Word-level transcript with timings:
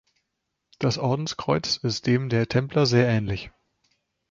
Das 0.79 0.97
Ordenskreuz 0.97 1.77
ist 1.77 2.07
dem 2.07 2.29
der 2.29 2.47
Templer 2.49 2.87
sehr 2.87 3.07
ähnlich. 3.07 3.51